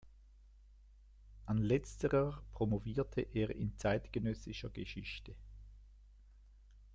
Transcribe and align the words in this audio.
An 1.45 1.59
letzterer 1.59 2.41
promovierte 2.53 3.21
er 3.21 3.51
in 3.51 3.77
Zeitgenössischer 3.77 4.71
Geschichte. 4.71 5.35